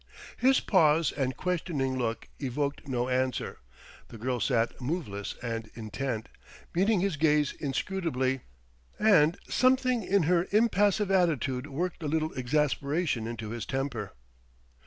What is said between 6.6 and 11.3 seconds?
meeting his gaze inscrutably. And something in her impassive